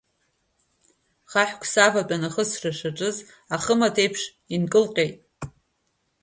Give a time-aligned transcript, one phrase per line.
[1.31, 3.17] Хаҳәык саватәаны ахысра сшаҿыз
[3.55, 4.21] ахы-маҭ еиԥш
[4.55, 5.15] инкылҟьеит.